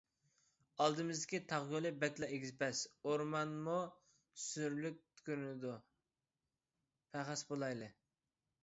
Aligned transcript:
ئالدىمىزدىكى 0.85 1.39
تاغ 1.51 1.67
يولى 1.73 1.91
بەكلا 2.03 2.29
ئېگىز- 2.37 2.53
پەس، 2.63 2.81
ئورمانمۇ 3.11 3.77
سۈرلۈك 4.47 4.99
كۆرۈنىدۇ. 5.29 5.77
پەخەس 7.15 7.47
بولايلى. 7.55 7.95